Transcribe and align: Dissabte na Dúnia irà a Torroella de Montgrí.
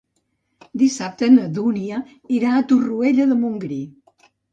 Dissabte 0.81 1.27
na 1.33 1.43
Dúnia 1.57 1.99
irà 2.37 2.55
a 2.55 2.63
Torroella 2.73 3.29
de 3.33 3.37
Montgrí. 3.43 3.79